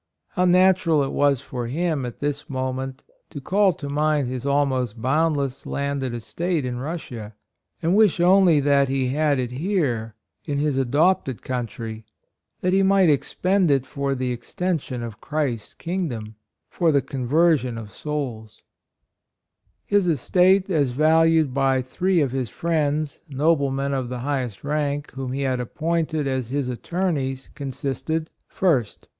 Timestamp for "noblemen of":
23.29-24.09